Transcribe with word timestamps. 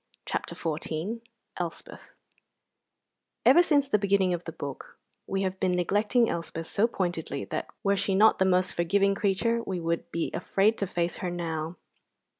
CHAPTER 0.25 0.55
XIV 0.55 1.21
ELSPETH 1.57 2.15
Ever 3.45 3.61
since 3.61 3.87
the 3.87 3.99
beginning 3.99 4.33
of 4.33 4.45
the 4.45 4.51
book 4.51 4.97
we 5.27 5.43
have 5.43 5.59
been 5.59 5.73
neglecting 5.73 6.27
Elspeth 6.27 6.65
so 6.65 6.87
pointedly 6.87 7.45
that 7.45 7.67
were 7.83 7.95
she 7.97 8.15
not 8.15 8.39
the 8.39 8.45
most 8.45 8.73
forgiving 8.73 9.13
creature 9.13 9.61
we 9.61 9.79
should 9.79 10.09
be 10.11 10.31
afraid 10.33 10.79
to 10.79 10.87
face 10.87 11.17
her 11.17 11.29
now. 11.29 11.77